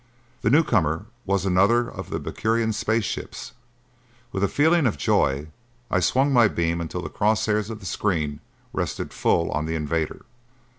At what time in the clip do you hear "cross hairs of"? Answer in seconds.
7.09-7.79